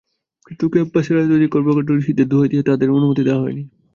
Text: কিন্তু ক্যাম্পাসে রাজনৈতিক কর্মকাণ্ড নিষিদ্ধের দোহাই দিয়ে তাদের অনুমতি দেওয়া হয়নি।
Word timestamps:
কিন্তু 0.47 0.65
ক্যাম্পাসে 0.69 1.11
রাজনৈতিক 1.11 1.51
কর্মকাণ্ড 1.51 1.89
নিষিদ্ধের 1.91 2.29
দোহাই 2.29 2.49
দিয়ে 2.49 2.67
তাদের 2.69 2.87
অনুমতি 2.89 3.21
দেওয়া 3.25 3.43
হয়নি। 3.43 3.63